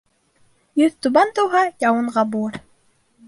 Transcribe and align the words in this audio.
Йөҙтүбән 0.81 1.33
тыуһа, 1.39 1.61
яуынға 1.85 2.25
булыр. 2.37 2.57